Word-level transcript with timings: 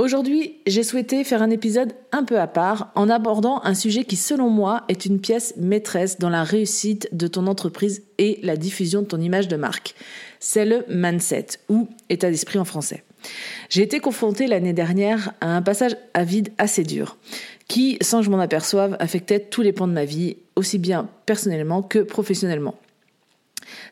Aujourd'hui, 0.00 0.56
j'ai 0.66 0.82
souhaité 0.82 1.24
faire 1.24 1.42
un 1.42 1.50
épisode 1.50 1.92
un 2.10 2.24
peu 2.24 2.40
à 2.40 2.46
part 2.46 2.90
en 2.94 3.10
abordant 3.10 3.60
un 3.64 3.74
sujet 3.74 4.04
qui, 4.04 4.16
selon 4.16 4.48
moi, 4.48 4.84
est 4.88 5.04
une 5.04 5.20
pièce 5.20 5.52
maîtresse 5.58 6.18
dans 6.18 6.30
la 6.30 6.42
réussite 6.42 7.10
de 7.12 7.26
ton 7.26 7.46
entreprise 7.46 8.02
et 8.16 8.40
la 8.42 8.56
diffusion 8.56 9.02
de 9.02 9.06
ton 9.06 9.20
image 9.20 9.46
de 9.46 9.56
marque. 9.56 9.94
C'est 10.38 10.64
le 10.64 10.86
mindset 10.88 11.48
ou 11.68 11.86
état 12.08 12.30
d'esprit 12.30 12.58
en 12.58 12.64
français. 12.64 13.04
J'ai 13.68 13.82
été 13.82 14.00
confrontée 14.00 14.46
l'année 14.46 14.72
dernière 14.72 15.34
à 15.42 15.54
un 15.54 15.60
passage 15.60 15.98
à 16.14 16.24
vide 16.24 16.48
assez 16.56 16.82
dur 16.82 17.18
qui, 17.68 17.98
sans 18.00 18.20
que 18.20 18.24
je 18.24 18.30
m'en 18.30 18.40
aperçoive, 18.40 18.96
affectait 19.00 19.40
tous 19.40 19.60
les 19.60 19.74
pans 19.74 19.86
de 19.86 19.92
ma 19.92 20.06
vie, 20.06 20.38
aussi 20.56 20.78
bien 20.78 21.10
personnellement 21.26 21.82
que 21.82 21.98
professionnellement. 21.98 22.76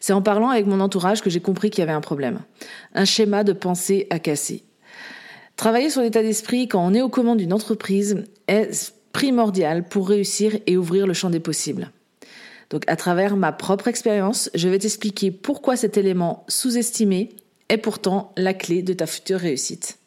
C'est 0.00 0.14
en 0.14 0.22
parlant 0.22 0.48
avec 0.48 0.64
mon 0.64 0.80
entourage 0.80 1.20
que 1.20 1.29
j'ai 1.29 1.40
compris 1.40 1.68
qu'il 1.68 1.80
y 1.80 1.82
avait 1.82 1.93
un 1.93 2.00
problème. 2.00 2.40
Un 2.95 3.04
schéma 3.04 3.45
de 3.45 3.52
pensée 3.52 4.06
à 4.09 4.18
casser. 4.18 4.64
Travailler 5.59 5.90
sur 5.90 6.02
l'état 6.02 6.22
d'esprit 6.22 6.68
quand 6.68 6.86
on 6.86 6.95
est 6.95 7.02
aux 7.02 7.09
commandes 7.09 7.38
d'une 7.38 7.52
entreprise 7.52 8.23
est 8.46 8.95
primordial 9.12 9.88
pour 9.88 10.09
réussir 10.09 10.56
et 10.69 10.77
ouvrir 10.77 11.05
le 11.05 11.15
champ 11.15 11.30
des 11.30 11.41
possibles. 11.41 11.91
Donc 12.70 12.84
à 12.87 12.95
travers 12.95 13.37
ma 13.37 13.51
propre 13.51 13.88
expérience, 13.88 14.51
je 14.55 14.68
vais 14.68 14.79
t'expliquer 14.79 15.32
pourquoi 15.32 15.74
cet 15.74 15.96
élément 15.96 16.45
sous-estimé 16.46 17.30
est 17.70 17.79
pourtant 17.79 18.32
la 18.37 18.55
clé 18.55 18.82
de 18.82 18.92
ta 18.92 19.06
future 19.06 19.41
réussite. 19.41 19.98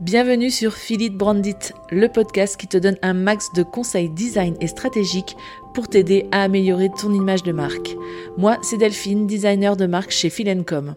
Bienvenue 0.00 0.50
sur 0.50 0.74
Philippe 0.74 1.16
Brandit, 1.16 1.72
le 1.90 2.08
podcast 2.08 2.58
qui 2.58 2.66
te 2.66 2.76
donne 2.76 2.98
un 3.00 3.14
max 3.14 3.48
de 3.54 3.62
conseils 3.62 4.10
design 4.10 4.56
et 4.60 4.66
stratégiques 4.66 5.36
pour 5.74 5.88
t'aider 5.88 6.26
à 6.32 6.42
améliorer 6.42 6.90
ton 6.90 7.12
image 7.12 7.42
de 7.42 7.52
marque. 7.52 7.96
Moi, 8.38 8.58
c'est 8.62 8.76
Delphine, 8.76 9.26
designer 9.26 9.76
de 9.76 9.86
marque 9.86 10.10
chez 10.10 10.30
Philencom. 10.30 10.94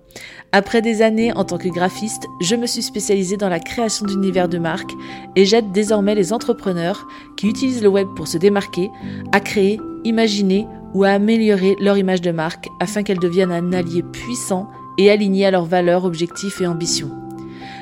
Après 0.52 0.82
des 0.82 1.02
années 1.02 1.34
en 1.34 1.44
tant 1.44 1.58
que 1.58 1.70
graphiste, 1.70 2.28
je 2.42 2.56
me 2.56 2.66
suis 2.66 2.82
spécialisée 2.82 3.38
dans 3.38 3.50
la 3.50 3.60
création 3.60 4.06
d'univers 4.06 4.50
de 4.50 4.58
marque 4.58 4.92
et 5.36 5.46
j'aide 5.46 5.72
désormais 5.72 6.16
les 6.16 6.34
entrepreneurs 6.34 7.08
qui 7.38 7.48
utilisent 7.48 7.84
le 7.84 7.90
web 7.90 8.08
pour 8.16 8.28
se 8.28 8.38
démarquer 8.38 8.90
à 9.32 9.40
créer, 9.40 9.80
imaginer 10.04 10.68
ou 10.94 11.04
à 11.04 11.10
améliorer 11.10 11.76
leur 11.80 11.98
image 11.98 12.22
de 12.22 12.32
marque 12.32 12.70
afin 12.80 13.04
qu'elle 13.04 13.20
devienne 13.20 13.52
un 13.52 13.74
allié 13.74 14.04
puissant 14.04 14.70
et 14.98 15.12
aligné 15.12 15.46
à 15.46 15.52
leurs 15.52 15.66
valeurs, 15.66 16.06
objectifs 16.06 16.62
et 16.62 16.68
ambitions. 16.68 17.25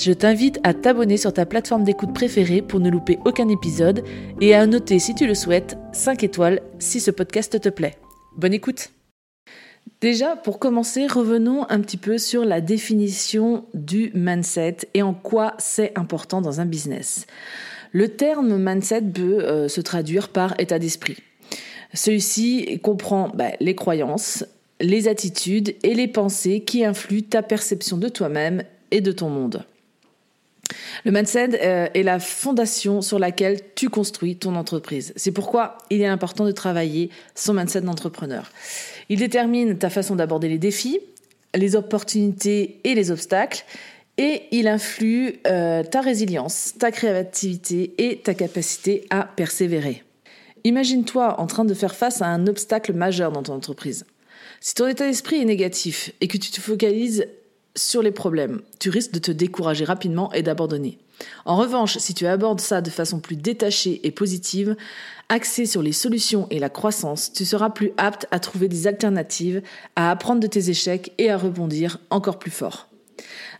je 0.00 0.12
t'invite 0.12 0.60
à 0.62 0.74
t'abonner 0.74 1.16
sur 1.16 1.32
ta 1.32 1.44
plateforme 1.44 1.84
d'écoute 1.84 2.14
préférée 2.14 2.62
pour 2.62 2.80
ne 2.80 2.90
louper 2.90 3.18
aucun 3.24 3.48
épisode 3.48 4.04
et 4.40 4.54
à 4.54 4.66
noter 4.66 4.98
si 4.98 5.14
tu 5.14 5.26
le 5.26 5.34
souhaites 5.34 5.76
5 5.92 6.22
étoiles 6.22 6.60
si 6.78 7.00
ce 7.00 7.10
podcast 7.10 7.60
te 7.60 7.68
plaît. 7.68 7.96
Bonne 8.36 8.54
écoute 8.54 8.90
Déjà, 10.00 10.36
pour 10.36 10.58
commencer, 10.58 11.06
revenons 11.06 11.68
un 11.70 11.80
petit 11.80 11.96
peu 11.96 12.18
sur 12.18 12.44
la 12.44 12.60
définition 12.60 13.64
du 13.74 14.12
mindset 14.14 14.76
et 14.94 15.02
en 15.02 15.14
quoi 15.14 15.54
c'est 15.58 15.98
important 15.98 16.40
dans 16.40 16.60
un 16.60 16.66
business. 16.66 17.26
Le 17.92 18.08
terme 18.08 18.58
mindset 18.58 19.02
peut 19.02 19.40
euh, 19.40 19.66
se 19.66 19.80
traduire 19.80 20.28
par 20.28 20.54
état 20.60 20.78
d'esprit. 20.78 21.16
Celui-ci 21.94 22.78
comprend 22.82 23.30
bah, 23.34 23.50
les 23.60 23.74
croyances, 23.74 24.44
les 24.80 25.08
attitudes 25.08 25.74
et 25.82 25.94
les 25.94 26.06
pensées 26.06 26.60
qui 26.60 26.84
influent 26.84 27.22
ta 27.28 27.42
perception 27.42 27.96
de 27.96 28.08
toi-même 28.08 28.62
et 28.90 29.00
de 29.00 29.10
ton 29.10 29.30
monde. 29.30 29.64
Le 31.04 31.12
mindset 31.12 31.60
euh, 31.62 31.88
est 31.94 32.02
la 32.02 32.18
fondation 32.18 33.00
sur 33.02 33.18
laquelle 33.18 33.60
tu 33.74 33.88
construis 33.88 34.36
ton 34.36 34.54
entreprise. 34.56 35.12
C'est 35.16 35.32
pourquoi 35.32 35.78
il 35.90 36.00
est 36.00 36.06
important 36.06 36.44
de 36.44 36.52
travailler 36.52 37.10
son 37.34 37.54
mindset 37.54 37.82
d'entrepreneur. 37.82 38.50
Il 39.08 39.18
détermine 39.18 39.78
ta 39.78 39.90
façon 39.90 40.16
d'aborder 40.16 40.48
les 40.48 40.58
défis, 40.58 41.00
les 41.54 41.76
opportunités 41.76 42.80
et 42.84 42.94
les 42.94 43.10
obstacles, 43.10 43.64
et 44.18 44.42
il 44.50 44.66
influe 44.66 45.40
euh, 45.46 45.84
ta 45.84 46.00
résilience, 46.00 46.74
ta 46.78 46.90
créativité 46.90 47.94
et 47.98 48.18
ta 48.18 48.34
capacité 48.34 49.06
à 49.10 49.22
persévérer. 49.22 50.02
Imagine-toi 50.64 51.40
en 51.40 51.46
train 51.46 51.64
de 51.64 51.72
faire 51.72 51.94
face 51.94 52.20
à 52.20 52.26
un 52.26 52.46
obstacle 52.48 52.92
majeur 52.92 53.30
dans 53.30 53.44
ton 53.44 53.54
entreprise. 53.54 54.04
Si 54.60 54.74
ton 54.74 54.88
état 54.88 55.06
d'esprit 55.06 55.40
est 55.40 55.44
négatif 55.44 56.10
et 56.20 56.26
que 56.26 56.36
tu 56.36 56.50
te 56.50 56.60
focalises 56.60 57.26
sur 57.78 58.02
les 58.02 58.10
problèmes, 58.10 58.60
tu 58.78 58.90
risques 58.90 59.12
de 59.12 59.18
te 59.18 59.30
décourager 59.30 59.84
rapidement 59.84 60.32
et 60.32 60.42
d'abandonner. 60.42 60.98
En 61.44 61.56
revanche, 61.56 61.98
si 61.98 62.14
tu 62.14 62.26
abordes 62.26 62.60
ça 62.60 62.80
de 62.80 62.90
façon 62.90 63.20
plus 63.20 63.36
détachée 63.36 64.00
et 64.04 64.10
positive, 64.10 64.76
axée 65.28 65.66
sur 65.66 65.82
les 65.82 65.92
solutions 65.92 66.46
et 66.50 66.58
la 66.58 66.68
croissance, 66.68 67.32
tu 67.32 67.44
seras 67.44 67.70
plus 67.70 67.92
apte 67.96 68.26
à 68.30 68.38
trouver 68.40 68.68
des 68.68 68.86
alternatives, 68.86 69.62
à 69.96 70.10
apprendre 70.10 70.40
de 70.40 70.46
tes 70.46 70.70
échecs 70.70 71.12
et 71.18 71.30
à 71.30 71.36
rebondir 71.36 71.98
encore 72.10 72.38
plus 72.38 72.50
fort. 72.50 72.88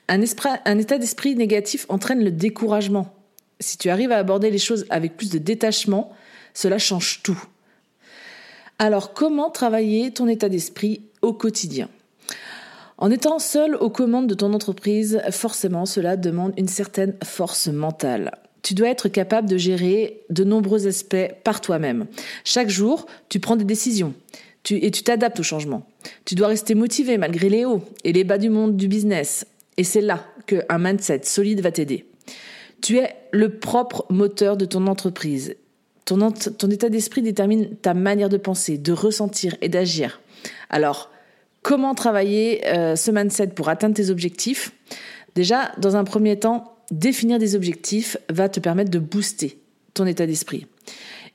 Un, 0.08 0.20
état 0.22 0.98
d'esprit 0.98 1.36
négatif 1.36 1.84
entraîne 1.88 2.24
le 2.24 2.30
découragement. 2.30 3.14
Si 3.60 3.76
tu 3.76 3.90
arrives 3.90 4.12
à 4.12 4.18
aborder 4.18 4.50
les 4.50 4.58
choses 4.58 4.86
avec 4.88 5.16
plus 5.16 5.30
de 5.30 5.38
détachement, 5.38 6.12
cela 6.54 6.78
change 6.78 7.20
tout. 7.22 7.42
Alors 8.78 9.12
comment 9.12 9.50
travailler 9.50 10.12
ton 10.12 10.28
état 10.28 10.48
d'esprit 10.48 11.02
au 11.20 11.32
quotidien? 11.32 11.88
En 12.98 13.10
étant 13.10 13.38
seul 13.38 13.76
aux 13.76 13.90
commandes 13.90 14.26
de 14.26 14.34
ton 14.34 14.52
entreprise, 14.52 15.20
forcément 15.30 15.86
cela 15.86 16.16
demande 16.16 16.52
une 16.56 16.68
certaine 16.68 17.14
force 17.24 17.68
mentale. 17.68 18.32
Tu 18.62 18.74
dois 18.74 18.88
être 18.88 19.08
capable 19.08 19.48
de 19.48 19.56
gérer 19.56 20.24
de 20.30 20.42
nombreux 20.44 20.88
aspects 20.88 21.32
par 21.44 21.60
toi-même. 21.60 22.06
Chaque 22.44 22.68
jour, 22.68 23.06
tu 23.28 23.38
prends 23.38 23.56
des 23.56 23.64
décisions 23.64 24.14
et 24.70 24.90
tu 24.90 25.02
t'adaptes 25.02 25.40
au 25.40 25.44
changement. 25.44 25.86
Tu 26.24 26.34
dois 26.34 26.48
rester 26.48 26.74
motivé 26.74 27.18
malgré 27.18 27.48
les 27.48 27.64
hauts 27.64 27.82
et 28.04 28.12
les 28.12 28.24
bas 28.24 28.36
du 28.36 28.50
monde 28.50 28.76
du 28.76 28.88
business. 28.88 29.46
Et 29.76 29.84
c'est 29.84 30.00
là 30.00 30.24
qu'un 30.46 30.78
mindset 30.78 31.20
solide 31.22 31.60
va 31.60 31.70
t'aider. 31.70 32.04
Tu 32.82 32.98
es 32.98 33.14
le 33.30 33.58
propre 33.58 34.04
moteur 34.10 34.56
de 34.56 34.64
ton 34.64 34.86
entreprise. 34.86 35.56
Ton, 36.04 36.32
ton 36.32 36.70
état 36.70 36.88
d'esprit 36.88 37.22
détermine 37.22 37.76
ta 37.76 37.94
manière 37.94 38.28
de 38.28 38.36
penser, 38.36 38.76
de 38.76 38.92
ressentir 38.92 39.56
et 39.60 39.68
d'agir. 39.68 40.20
Alors, 40.68 41.10
Comment 41.68 41.94
travailler 41.94 42.66
euh, 42.66 42.96
ce 42.96 43.10
mindset 43.10 43.48
pour 43.48 43.68
atteindre 43.68 43.94
tes 43.94 44.08
objectifs 44.08 44.72
Déjà, 45.34 45.70
dans 45.76 45.96
un 45.96 46.04
premier 46.04 46.38
temps, 46.38 46.78
définir 46.90 47.38
des 47.38 47.54
objectifs 47.54 48.16
va 48.30 48.48
te 48.48 48.58
permettre 48.58 48.90
de 48.90 48.98
booster 48.98 49.58
ton 49.92 50.06
état 50.06 50.26
d'esprit. 50.26 50.66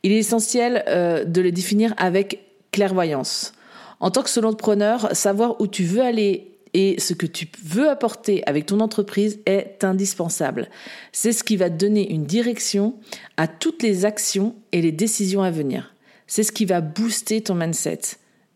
Il 0.02 0.12
est 0.12 0.18
essentiel 0.18 0.86
euh, 0.88 1.24
de 1.24 1.40
les 1.40 1.52
définir 1.52 1.94
avec 1.98 2.40
clairvoyance. 2.72 3.54
En 4.00 4.10
tant 4.10 4.24
que 4.24 4.30
solopreneur, 4.32 5.16
savoir 5.16 5.62
où 5.62 5.68
tu 5.68 5.84
veux 5.84 6.02
aller 6.02 6.58
et 6.74 7.00
ce 7.00 7.14
que 7.14 7.28
tu 7.28 7.48
veux 7.64 7.88
apporter 7.88 8.42
avec 8.48 8.66
ton 8.66 8.80
entreprise 8.80 9.40
est 9.46 9.84
indispensable. 9.84 10.68
C'est 11.12 11.32
ce 11.32 11.44
qui 11.44 11.58
va 11.58 11.70
donner 11.70 12.12
une 12.12 12.26
direction 12.26 12.96
à 13.38 13.48
toutes 13.48 13.84
les 13.84 14.04
actions 14.04 14.56
et 14.72 14.82
les 14.82 14.92
décisions 14.92 15.44
à 15.44 15.52
venir. 15.52 15.94
C'est 16.26 16.42
ce 16.42 16.52
qui 16.52 16.66
va 16.66 16.82
booster 16.82 17.42
ton 17.42 17.54
mindset 17.54 18.00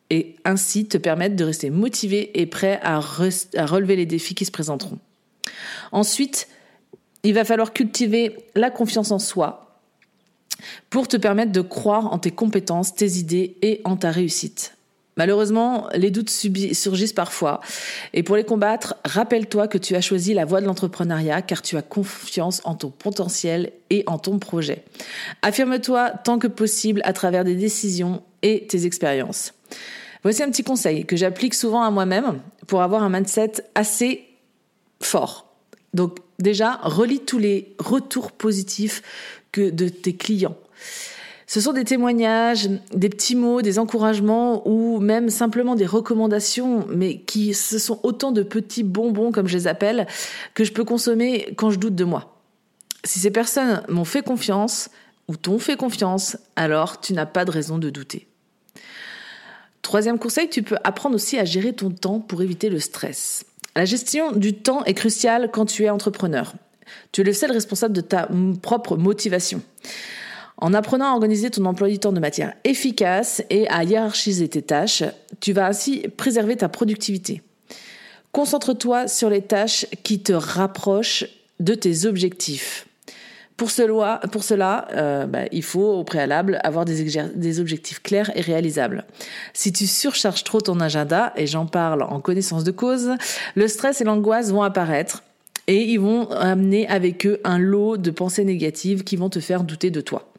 et 0.10 0.36
ainsi 0.46 0.88
te 0.88 0.98
permettre 0.98 1.36
de 1.36 1.44
rester 1.44 1.70
motivé 1.70 2.40
et 2.40 2.46
prêt 2.46 2.80
à, 2.82 3.00
relever 3.00 3.96
les 3.96 4.06
défis 4.06 4.36
qui 4.36 4.46
se 4.46 4.52
présenteront. 4.52 5.00
Ensuite, 5.92 6.48
il 7.24 7.34
va 7.34 7.44
falloir 7.44 7.74
cultiver 7.74 8.38
la 8.56 8.70
confiance 8.70 9.12
en 9.12 9.20
soi 9.20 9.80
pour 10.90 11.08
te 11.08 11.18
permettre 11.18 11.52
de 11.52 11.62
croire 11.62 12.12
en 12.14 12.20
tes 12.20 12.32
compétences, 12.32 12.96
tes 12.96 13.18
idées 13.18 13.58
et 13.62 13.82
en 13.84 13.96
ta 13.96 14.12
réussite. 14.12 14.74
Malheureusement, 15.18 15.88
les 15.96 16.12
doutes 16.12 16.30
surgissent 16.30 17.14
parfois. 17.14 17.60
Et 18.14 18.22
pour 18.22 18.36
les 18.36 18.44
combattre, 18.44 18.96
rappelle-toi 19.04 19.68
que 19.68 19.80
tu 19.80 19.96
as 19.96 20.02
choisi 20.02 20.36
la 20.36 20.46
voie 20.46 20.62
de 20.62 20.68
l'entrepreneuriat 20.68 21.42
car 21.42 21.64
tu 21.64 21.76
as 21.76 21.82
confiance 21.82 22.62
en 22.66 22.76
ton 22.76 22.92
potentiel 22.92 23.72
et 23.90 24.04
en 24.06 24.20
ton 24.20 24.38
projet. 24.38 24.84
Affirme-toi 25.42 26.12
tant 26.24 26.38
que 26.38 26.48
possible 26.48 27.02
à 27.04 27.14
travers 27.14 27.44
des 27.44 27.56
décisions 27.56 28.22
et 28.44 28.68
tes 28.68 28.86
expériences. 28.86 29.54
Voici 30.24 30.44
un 30.44 30.50
petit 30.50 30.64
conseil 30.64 31.06
que 31.06 31.16
j'applique 31.16 31.54
souvent 31.54 31.84
à 31.84 31.92
moi-même 31.92 32.40
pour 32.68 32.82
avoir 32.82 33.04
un 33.04 33.10
mindset 33.10 33.54
assez 33.76 34.26
fort. 35.02 35.54
Donc 35.94 36.18
déjà, 36.40 36.80
relis 36.84 37.22
tous 37.22 37.38
les 37.38 37.76
retours 37.80 38.32
positifs 38.32 39.02
que 39.52 39.70
de 39.70 39.90
tes 39.90 40.16
clients. 40.16 40.58
Ce 41.50 41.62
sont 41.62 41.72
des 41.72 41.86
témoignages, 41.86 42.70
des 42.94 43.08
petits 43.08 43.36
mots, 43.36 43.62
des 43.62 43.80
encouragements 43.80 44.68
ou 44.68 45.00
même 45.00 45.30
simplement 45.30 45.76
des 45.76 45.86
recommandations, 45.86 46.86
mais 46.90 47.22
qui 47.22 47.54
ce 47.54 47.80
sont 47.80 48.02
autant 48.04 48.34
de 48.34 48.44
petits 48.44 48.84
bonbons, 48.84 49.32
comme 49.32 49.48
je 49.48 49.58
les 49.58 49.68
appelle, 49.68 50.08
que 50.54 50.66
je 50.66 50.74
peux 50.74 50.84
consommer 50.84 51.54
quand 51.56 51.72
je 51.72 51.80
doute 51.80 51.96
de 51.96 52.04
moi. 52.04 52.36
Si 53.06 53.20
ces 53.20 53.32
personnes 53.32 53.82
m'ont 53.88 54.04
fait 54.04 54.24
confiance, 54.24 54.90
ou 55.30 55.36
t'ont 55.36 55.60
fait 55.60 55.78
confiance, 55.78 56.38
alors 56.56 57.00
tu 57.00 57.14
n'as 57.14 57.26
pas 57.26 57.46
de 57.46 57.52
raison 57.52 57.78
de 57.78 57.90
douter. 57.90 58.28
Troisième 59.88 60.20
conseil, 60.20 60.50
tu 60.50 60.64
peux 60.64 60.76
apprendre 60.84 61.16
aussi 61.16 61.40
à 61.40 61.46
gérer 61.46 61.72
ton 61.72 61.92
temps 61.92 62.20
pour 62.20 62.42
éviter 62.42 62.70
le 62.70 62.78
stress. 62.78 63.46
La 63.74 63.86
gestion 63.86 64.34
du 64.34 64.54
temps 64.54 64.84
est 64.84 64.94
cruciale 64.94 65.50
quand 65.50 65.66
tu 65.66 65.86
es 65.86 65.90
entrepreneur. 65.90 66.56
Tu 67.14 67.22
es 67.22 67.24
le 67.24 67.32
seul 67.32 67.54
responsable 67.54 67.94
de 67.96 68.02
ta 68.02 68.28
propre 68.62 68.98
motivation. 68.98 69.62
En 70.58 70.74
apprenant 70.74 71.06
à 71.06 71.14
organiser 71.14 71.52
ton 71.52 71.64
emploi 71.64 71.88
du 71.88 72.00
temps 72.00 72.12
de 72.12 72.20
manière 72.20 72.54
efficace 72.66 73.42
et 73.50 73.66
à 73.70 73.86
hiérarchiser 73.86 74.50
tes 74.50 74.62
tâches, 74.62 75.06
tu 75.40 75.54
vas 75.54 75.68
ainsi 75.68 76.04
préserver 76.18 76.58
ta 76.58 76.68
productivité. 76.68 77.42
Concentre-toi 78.34 79.08
sur 79.08 79.30
les 79.30 79.42
tâches 79.42 79.86
qui 80.04 80.20
te 80.20 80.34
rapprochent 80.34 81.24
de 81.62 81.76
tes 81.76 82.06
objectifs. 82.06 82.90
Pour 83.58 83.72
cela, 83.72 84.88
euh, 84.94 85.26
bah, 85.26 85.46
il 85.52 85.64
faut 85.64 85.94
au 85.94 86.04
préalable 86.04 86.60
avoir 86.64 86.86
des, 86.86 87.60
objectifs 87.60 88.04
clairs 88.04 88.32
et 88.36 88.42
réalisables. 88.42 89.06
Si 89.54 89.74
tu 89.74 89.88
surcharges 89.88 90.44
trop 90.44 90.62
ton 90.62 90.80
agenda, 90.80 91.34
et 91.36 91.48
j'en 91.48 91.66
parle 91.66 92.04
en 92.04 92.20
connaissance 92.20 92.64
de 92.64 92.70
cause, 92.70 93.16
le 93.56 93.68
stress 93.68 94.00
et 94.00 94.04
l'angoisse 94.04 94.52
vont 94.52 94.62
apparaître 94.62 95.24
et 95.66 95.82
ils 95.82 96.00
vont 96.00 96.30
amener 96.30 96.88
avec 96.88 97.26
eux 97.26 97.42
un 97.44 97.58
lot 97.58 97.98
de 97.98 98.12
pensées 98.12 98.46
négatives 98.46 99.04
qui 99.04 99.16
vont 99.16 99.30
te 99.30 99.40
faire 99.40 99.64
douter 99.64 99.90
de 99.90 100.02
toi. 100.02 100.32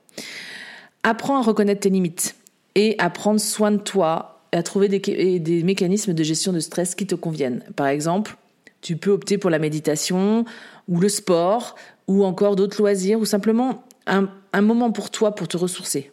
Apprends 1.03 1.39
à 1.39 1.43
reconnaître 1.43 1.81
tes 1.81 1.91
limites 1.91 2.37
et 2.77 2.95
à 2.99 3.11
prendre 3.11 3.41
soin 3.41 3.73
de 3.73 3.79
toi 3.79 4.43
à 4.53 4.63
trouver 4.63 4.89
des 4.89 5.63
mécanismes 5.65 6.15
de 6.15 6.23
gestion 6.23 6.53
de 6.53 6.61
stress 6.61 6.95
qui 6.95 7.07
te 7.07 7.17
conviennent. 7.17 7.63
Par 7.75 7.89
exemple, 7.89 8.37
tu 8.81 8.97
peux 8.97 9.11
opter 9.11 9.39
pour 9.39 9.51
la 9.51 9.59
méditation 9.59 10.45
ou 10.89 11.01
le 11.01 11.09
sport 11.09 11.75
ou 12.07 12.25
encore 12.25 12.57
d'autres 12.57 12.79
loisirs 12.81 13.19
ou 13.19 13.25
simplement 13.25 13.85
un, 14.07 14.29
moment 14.63 14.91
pour 14.91 15.11
toi 15.11 15.35
pour 15.35 15.49
te 15.49 15.57
ressourcer. 15.57 16.11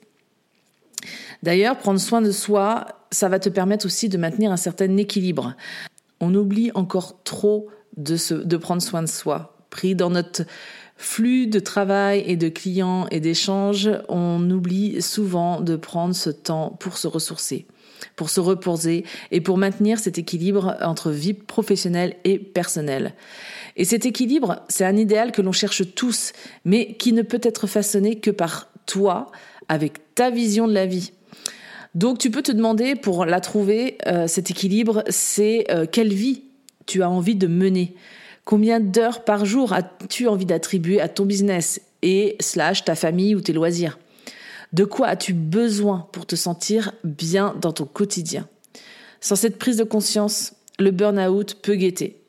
D'ailleurs, 1.44 1.78
prendre 1.78 2.00
soin 2.00 2.22
de 2.22 2.32
soi, 2.32 2.88
ça 3.12 3.30
va 3.30 3.40
te 3.40 3.50
permettre 3.50 3.86
aussi 3.86 4.10
de 4.10 4.18
maintenir 4.18 4.52
un 4.52 4.58
certain 4.58 4.98
équilibre. 4.98 5.56
On 6.20 6.34
oublie 6.34 6.72
encore 6.76 7.24
trop 7.24 7.68
de, 7.98 8.18
se, 8.18 8.34
de 8.34 8.58
prendre 8.58 8.82
soin 8.82 9.02
de 9.02 9.08
soi. 9.08 9.56
Pris 9.70 9.96
dans 9.96 10.10
notre 10.10 10.44
flux 10.98 11.48
de 11.48 11.60
travail 11.60 12.24
et 12.26 12.36
de 12.36 12.50
clients 12.50 13.08
et 13.12 13.20
d'échanges, 13.20 13.90
on 14.10 14.50
oublie 14.50 15.02
souvent 15.02 15.62
de 15.62 15.76
prendre 15.76 16.16
ce 16.16 16.30
temps 16.30 16.72
pour 16.80 16.98
se 16.98 17.08
ressourcer 17.08 17.68
pour 18.16 18.30
se 18.30 18.40
reposer 18.40 19.06
et 19.32 19.42
pour 19.42 19.58
maintenir 19.58 20.00
cet 20.00 20.18
équilibre 20.18 20.78
entre 20.82 21.12
vie 21.12 21.34
professionnelle 21.34 22.16
et 22.24 22.38
personnelle. 22.40 23.14
Et 23.78 23.86
cet 23.86 24.06
équilibre, 24.06 24.62
c'est 24.70 24.86
un 24.86 24.98
idéal 24.98 25.32
que 25.32 25.42
l'on 25.42 25.52
cherche 25.52 25.84
tous, 25.96 26.34
mais 26.64 26.94
qui 26.94 27.14
ne 27.14 27.22
peut 27.22 27.42
être 27.44 27.68
façonné 27.68 28.20
que 28.20 28.32
par 28.32 28.70
toi, 28.86 29.32
avec 29.68 30.16
ta 30.16 30.30
vision 30.30 30.68
de 30.68 30.74
la 30.74 30.86
vie. 30.86 31.12
Donc 31.94 32.20
tu 32.20 32.30
peux 32.30 32.42
te 32.42 32.52
demander 32.52 32.96
pour 32.96 33.26
la 33.26 33.40
trouver, 33.40 33.98
euh, 34.06 34.28
cet 34.28 34.52
équilibre, 34.52 35.04
c'est 35.10 35.66
euh, 35.70 35.86
quelle 35.90 36.14
vie 36.14 36.44
tu 36.86 37.02
as 37.02 37.10
envie 37.10 37.36
de 37.36 37.48
mener 37.48 37.96
Combien 38.46 38.80
d'heures 38.80 39.24
par 39.24 39.44
jour 39.44 39.74
as-tu 39.74 40.28
envie 40.28 40.46
d'attribuer 40.46 41.02
à 41.02 41.10
ton 41.10 41.26
business 41.26 41.82
et 42.04 42.36
slash 42.40 42.86
ta 42.86 42.94
famille 42.94 43.34
ou 43.34 43.42
tes 43.42 43.54
loisirs? 43.54 43.98
De 44.76 44.84
quoi 44.84 45.08
as-tu 45.08 45.34
besoin 45.34 46.10
pour 46.12 46.26
te 46.26 46.36
sentir 46.36 46.92
bien 47.06 47.56
dans 47.62 47.72
ton 47.72 47.86
quotidien? 47.86 48.46
Sans 49.22 49.38
cette 49.38 49.58
prise 49.58 49.78
de 49.78 49.86
conscience, 49.86 50.54
le 50.80 50.92
burn-out 50.92 51.56
peut 51.62 51.76
guetter. 51.76 52.20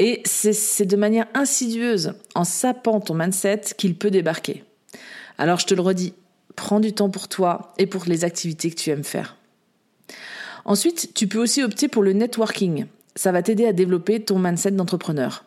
Et 0.00 0.22
c'est 0.24 0.86
de 0.86 0.96
manière 0.96 1.28
insidieuse, 1.34 2.14
en 2.34 2.42
sapant 2.42 2.98
ton 2.98 3.14
mindset, 3.14 3.60
qu'il 3.78 3.94
peut 3.94 4.10
débarquer. 4.10 4.64
Alors 5.38 5.60
je 5.60 5.66
te 5.66 5.74
le 5.74 5.82
redis, 5.82 6.14
prends 6.56 6.80
du 6.80 6.94
temps 6.94 7.10
pour 7.10 7.28
toi 7.28 7.72
et 7.78 7.86
pour 7.86 8.06
les 8.06 8.24
activités 8.24 8.68
que 8.68 8.74
tu 8.74 8.90
aimes 8.90 9.04
faire. 9.04 9.36
Ensuite, 10.64 11.14
tu 11.14 11.28
peux 11.28 11.40
aussi 11.40 11.62
opter 11.62 11.86
pour 11.86 12.02
le 12.02 12.12
networking. 12.12 12.86
Ça 13.14 13.30
va 13.30 13.40
t'aider 13.40 13.66
à 13.66 13.72
développer 13.72 14.20
ton 14.20 14.40
mindset 14.40 14.72
d'entrepreneur. 14.72 15.44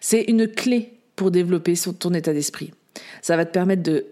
C'est 0.00 0.22
une 0.22 0.48
clé 0.48 0.94
pour 1.16 1.30
développer 1.30 1.74
ton 1.98 2.14
état 2.14 2.32
d'esprit. 2.32 2.72
Ça 3.20 3.36
va 3.36 3.44
te 3.44 3.52
permettre 3.52 3.82
de 3.82 4.06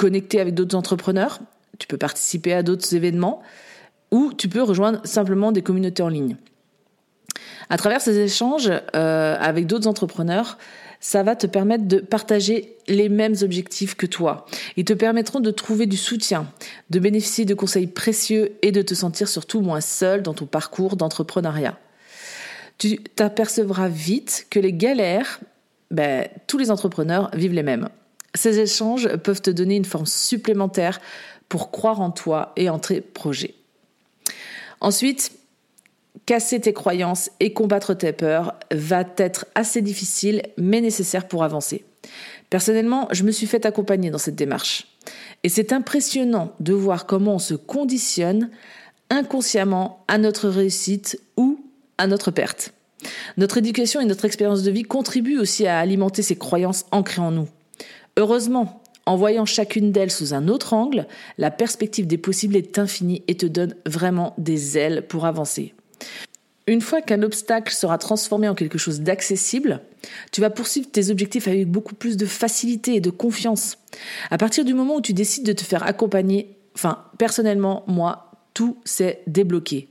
connecter 0.00 0.40
avec 0.40 0.54
d'autres 0.54 0.76
entrepreneurs, 0.76 1.40
tu 1.78 1.86
peux 1.86 1.98
participer 1.98 2.54
à 2.54 2.62
d'autres 2.62 2.94
événements 2.94 3.42
ou 4.10 4.32
tu 4.32 4.48
peux 4.48 4.62
rejoindre 4.62 5.06
simplement 5.06 5.52
des 5.52 5.60
communautés 5.60 6.02
en 6.02 6.08
ligne. 6.08 6.36
À 7.68 7.76
travers 7.76 8.00
ces 8.00 8.18
échanges 8.18 8.72
euh, 8.96 9.36
avec 9.38 9.66
d'autres 9.66 9.86
entrepreneurs, 9.86 10.56
ça 11.00 11.22
va 11.22 11.36
te 11.36 11.46
permettre 11.46 11.84
de 11.84 11.98
partager 11.98 12.78
les 12.88 13.10
mêmes 13.10 13.34
objectifs 13.42 13.94
que 13.94 14.06
toi. 14.06 14.46
Ils 14.78 14.86
te 14.86 14.94
permettront 14.94 15.40
de 15.40 15.50
trouver 15.50 15.84
du 15.84 15.98
soutien, 15.98 16.46
de 16.88 16.98
bénéficier 16.98 17.44
de 17.44 17.54
conseils 17.54 17.86
précieux 17.86 18.52
et 18.62 18.72
de 18.72 18.80
te 18.80 18.94
sentir 18.94 19.28
surtout 19.28 19.60
moins 19.60 19.82
seul 19.82 20.22
dans 20.22 20.32
ton 20.32 20.46
parcours 20.46 20.96
d'entrepreneuriat. 20.96 21.78
Tu 22.78 22.96
t'apercevras 22.96 23.88
vite 23.88 24.46
que 24.48 24.60
les 24.60 24.72
galères, 24.72 25.40
ben, 25.90 26.26
tous 26.46 26.56
les 26.56 26.70
entrepreneurs 26.70 27.30
vivent 27.34 27.52
les 27.52 27.62
mêmes. 27.62 27.90
Ces 28.34 28.58
échanges 28.60 29.08
peuvent 29.16 29.42
te 29.42 29.50
donner 29.50 29.76
une 29.76 29.84
forme 29.84 30.06
supplémentaire 30.06 31.00
pour 31.48 31.70
croire 31.70 32.00
en 32.00 32.10
toi 32.10 32.52
et 32.56 32.70
en 32.70 32.78
tes 32.78 33.00
projets. 33.00 33.54
Ensuite, 34.80 35.32
casser 36.26 36.60
tes 36.60 36.72
croyances 36.72 37.30
et 37.40 37.52
combattre 37.52 37.94
tes 37.94 38.12
peurs 38.12 38.54
va 38.70 39.04
être 39.16 39.46
assez 39.54 39.82
difficile 39.82 40.42
mais 40.56 40.80
nécessaire 40.80 41.28
pour 41.28 41.44
avancer. 41.44 41.84
Personnellement, 42.50 43.08
je 43.10 43.24
me 43.24 43.30
suis 43.30 43.46
fait 43.46 43.66
accompagner 43.66 44.10
dans 44.10 44.18
cette 44.18 44.36
démarche. 44.36 44.86
Et 45.42 45.48
c'est 45.48 45.72
impressionnant 45.72 46.52
de 46.60 46.72
voir 46.72 47.06
comment 47.06 47.34
on 47.34 47.38
se 47.38 47.54
conditionne 47.54 48.50
inconsciemment 49.10 50.04
à 50.08 50.18
notre 50.18 50.48
réussite 50.48 51.20
ou 51.36 51.64
à 51.98 52.06
notre 52.06 52.30
perte. 52.30 52.72
Notre 53.36 53.58
éducation 53.58 54.00
et 54.00 54.04
notre 54.04 54.24
expérience 54.24 54.62
de 54.62 54.70
vie 54.70 54.82
contribuent 54.82 55.38
aussi 55.38 55.66
à 55.66 55.78
alimenter 55.78 56.22
ces 56.22 56.36
croyances 56.36 56.86
ancrées 56.90 57.22
en 57.22 57.30
nous. 57.30 57.48
Heureusement, 58.16 58.82
en 59.06 59.16
voyant 59.16 59.46
chacune 59.46 59.92
d'elles 59.92 60.10
sous 60.10 60.34
un 60.34 60.48
autre 60.48 60.74
angle, 60.74 61.06
la 61.38 61.50
perspective 61.50 62.06
des 62.06 62.18
possibles 62.18 62.56
est 62.56 62.78
infinie 62.78 63.22
et 63.28 63.36
te 63.36 63.46
donne 63.46 63.74
vraiment 63.86 64.34
des 64.38 64.78
ailes 64.78 65.06
pour 65.08 65.26
avancer. 65.26 65.74
Une 66.66 66.80
fois 66.80 67.02
qu'un 67.02 67.22
obstacle 67.22 67.72
sera 67.72 67.98
transformé 67.98 68.48
en 68.48 68.54
quelque 68.54 68.78
chose 68.78 69.00
d'accessible, 69.00 69.80
tu 70.30 70.40
vas 70.40 70.50
poursuivre 70.50 70.88
tes 70.90 71.10
objectifs 71.10 71.48
avec 71.48 71.68
beaucoup 71.68 71.94
plus 71.94 72.16
de 72.16 72.26
facilité 72.26 72.94
et 72.94 73.00
de 73.00 73.10
confiance. 73.10 73.78
À 74.30 74.38
partir 74.38 74.64
du 74.64 74.74
moment 74.74 74.96
où 74.96 75.00
tu 75.00 75.12
décides 75.12 75.46
de 75.46 75.52
te 75.52 75.64
faire 75.64 75.82
accompagner, 75.82 76.56
enfin, 76.76 77.04
personnellement, 77.18 77.82
moi, 77.88 78.30
tout 78.54 78.76
s'est 78.84 79.22
débloqué. 79.26 79.88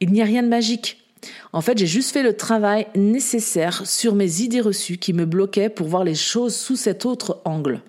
Il 0.00 0.12
n'y 0.12 0.20
a 0.20 0.26
rien 0.26 0.42
de 0.42 0.48
magique. 0.48 1.03
En 1.52 1.60
fait, 1.60 1.78
j'ai 1.78 1.86
juste 1.86 2.12
fait 2.12 2.22
le 2.22 2.36
travail 2.36 2.86
nécessaire 2.94 3.86
sur 3.86 4.14
mes 4.14 4.42
idées 4.42 4.60
reçues 4.60 4.98
qui 4.98 5.12
me 5.12 5.26
bloquaient 5.26 5.68
pour 5.68 5.88
voir 5.88 6.04
les 6.04 6.14
choses 6.14 6.54
sous 6.54 6.76
cet 6.76 7.06
autre 7.06 7.40
angle. 7.44 7.80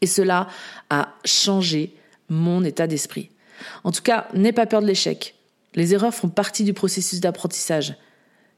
Et 0.00 0.06
cela 0.06 0.48
a 0.90 1.14
changé 1.24 1.94
mon 2.28 2.64
état 2.64 2.86
d'esprit. 2.86 3.30
En 3.84 3.92
tout 3.92 4.02
cas, 4.02 4.28
n'aie 4.34 4.52
pas 4.52 4.66
peur 4.66 4.82
de 4.82 4.86
l'échec. 4.86 5.34
Les 5.74 5.94
erreurs 5.94 6.14
font 6.14 6.28
partie 6.28 6.64
du 6.64 6.72
processus 6.72 7.20
d'apprentissage. 7.20 7.96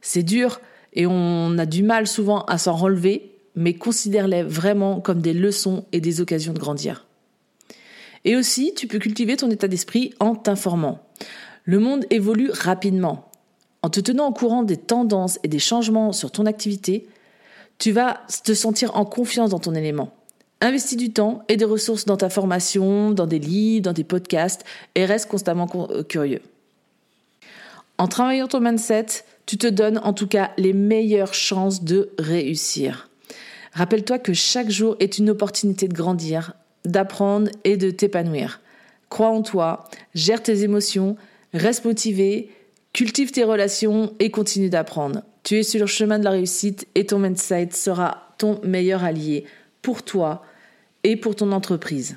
C'est 0.00 0.22
dur 0.22 0.60
et 0.92 1.06
on 1.06 1.56
a 1.58 1.66
du 1.66 1.82
mal 1.82 2.06
souvent 2.06 2.40
à 2.44 2.58
s'en 2.58 2.74
relever, 2.76 3.32
mais 3.54 3.74
considère-les 3.74 4.42
vraiment 4.42 5.00
comme 5.00 5.20
des 5.20 5.32
leçons 5.32 5.86
et 5.92 6.00
des 6.00 6.20
occasions 6.20 6.52
de 6.52 6.58
grandir. 6.58 7.06
Et 8.24 8.36
aussi, 8.36 8.74
tu 8.74 8.86
peux 8.86 8.98
cultiver 8.98 9.36
ton 9.36 9.50
état 9.50 9.68
d'esprit 9.68 10.12
en 10.18 10.34
t'informant. 10.34 11.06
Le 11.64 11.78
monde 11.78 12.04
évolue 12.10 12.50
rapidement. 12.50 13.25
En 13.86 13.88
te 13.88 14.00
tenant 14.00 14.26
au 14.26 14.32
courant 14.32 14.64
des 14.64 14.76
tendances 14.76 15.38
et 15.44 15.48
des 15.48 15.60
changements 15.60 16.12
sur 16.12 16.32
ton 16.32 16.44
activité, 16.46 17.06
tu 17.78 17.92
vas 17.92 18.18
te 18.42 18.52
sentir 18.52 18.96
en 18.96 19.04
confiance 19.04 19.50
dans 19.50 19.60
ton 19.60 19.76
élément. 19.76 20.12
Investis 20.60 20.96
du 20.96 21.12
temps 21.12 21.44
et 21.46 21.56
des 21.56 21.66
ressources 21.66 22.04
dans 22.04 22.16
ta 22.16 22.28
formation, 22.28 23.12
dans 23.12 23.28
des 23.28 23.38
livres, 23.38 23.84
dans 23.84 23.92
des 23.92 24.02
podcasts 24.02 24.64
et 24.96 25.04
reste 25.04 25.30
constamment 25.30 25.68
euh, 25.90 26.02
curieux. 26.02 26.40
En 27.96 28.08
travaillant 28.08 28.48
ton 28.48 28.58
mindset, 28.58 29.06
tu 29.46 29.56
te 29.56 29.68
donnes 29.68 30.00
en 30.02 30.12
tout 30.12 30.26
cas 30.26 30.50
les 30.58 30.72
meilleures 30.72 31.34
chances 31.34 31.84
de 31.84 32.10
réussir. 32.18 33.08
Rappelle-toi 33.72 34.18
que 34.18 34.32
chaque 34.32 34.68
jour 34.68 34.96
est 34.98 35.18
une 35.18 35.30
opportunité 35.30 35.86
de 35.86 35.94
grandir, 35.94 36.54
d'apprendre 36.84 37.52
et 37.62 37.76
de 37.76 37.92
t'épanouir. 37.92 38.60
Crois 39.10 39.28
en 39.28 39.42
toi, 39.42 39.84
gère 40.12 40.42
tes 40.42 40.64
émotions, 40.64 41.16
reste 41.54 41.84
motivé 41.84 42.50
Cultive 42.96 43.30
tes 43.30 43.44
relations 43.44 44.14
et 44.20 44.30
continue 44.30 44.70
d'apprendre. 44.70 45.20
Tu 45.42 45.58
es 45.58 45.62
sur 45.62 45.80
le 45.80 45.86
chemin 45.86 46.18
de 46.18 46.24
la 46.24 46.30
réussite 46.30 46.88
et 46.94 47.04
ton 47.04 47.18
mindset 47.18 47.68
sera 47.72 48.34
ton 48.38 48.58
meilleur 48.64 49.04
allié 49.04 49.44
pour 49.82 50.02
toi 50.02 50.42
et 51.04 51.18
pour 51.18 51.36
ton 51.36 51.52
entreprise. 51.52 52.16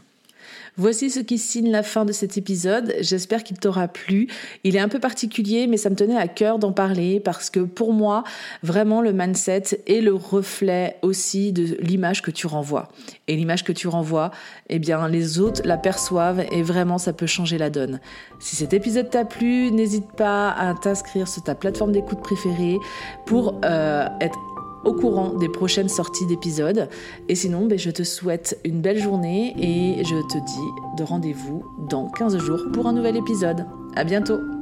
Voici 0.79 1.09
ce 1.09 1.19
qui 1.19 1.38
signe 1.38 1.71
la 1.71 1.83
fin 1.83 2.05
de 2.05 2.13
cet 2.13 2.38
épisode. 2.38 2.95
J'espère 3.01 3.43
qu'il 3.43 3.59
t'aura 3.59 3.89
plu. 3.89 4.29
Il 4.63 4.77
est 4.77 4.79
un 4.79 4.88
peu 4.88 5.00
particulier, 5.00 5.67
mais 5.67 5.75
ça 5.75 5.89
me 5.89 5.95
tenait 5.95 6.15
à 6.15 6.29
cœur 6.29 6.57
d'en 6.57 6.71
parler 6.71 7.19
parce 7.19 7.50
que 7.50 7.59
pour 7.59 7.91
moi, 7.91 8.24
vraiment, 8.63 9.01
le 9.01 9.12
mindset 9.12 9.81
est 9.88 10.00
le 10.00 10.13
reflet 10.13 10.95
aussi 11.01 11.51
de 11.51 11.75
l'image 11.81 12.21
que 12.21 12.31
tu 12.31 12.48
renvoies. 12.48 12.88
Et 13.27 13.36
l'image 13.36 13.65
que 13.65 13.74
tu 13.74 13.89
renvoies, 13.89 14.31
eh 14.69 14.79
bien, 14.79 15.09
les 15.09 15.41
autres 15.41 15.63
la 15.65 15.75
perçoivent 15.75 16.45
et 16.50 16.63
vraiment, 16.63 16.98
ça 16.98 17.12
peut 17.12 17.27
changer 17.27 17.57
la 17.57 17.69
donne. 17.69 18.00
Si 18.39 18.55
cet 18.55 18.74
épisode 18.74 19.09
t'a 19.09 19.25
plu, 19.25 19.71
n'hésite 19.71 20.09
pas 20.15 20.50
à 20.51 20.75
t'inscrire 20.75 21.27
sur 21.27 21.43
ta 21.43 21.55
plateforme 21.55 21.91
d'écoute 21.91 22.21
préférée 22.21 22.77
pour 23.25 23.59
euh, 23.65 24.07
être 24.21 24.39
au 24.86 24.93
courant 24.93 25.33
des 25.33 25.50
prochaines 25.50 25.89
sorties 25.89 26.25
d'épisodes. 26.25 26.89
Et 27.27 27.36
sinon, 27.36 27.65
ben, 27.65 27.77
je 27.77 27.91
te 27.91 28.03
souhaite 28.03 28.59
une 28.63 28.81
belle 28.81 29.00
journée 29.00 29.53
et 29.57 30.03
je 30.03 30.15
te 30.27 30.38
dis 30.38 30.98
de 30.98 31.03
rendez-vous 31.03 31.63
dans 31.89 32.09
15 32.09 32.38
jours 32.38 32.65
pour 32.74 32.88
un 32.88 32.93
nouvel 32.93 33.17
épisode. 33.17 33.65
À 33.95 34.03
bientôt! 34.03 34.58